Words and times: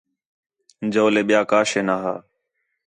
جَولے 0.93 1.21
ٻِیا 1.27 1.41
کا 1.49 1.59
شے 1.69 1.81
نا 1.87 1.95
ہا 2.03 2.15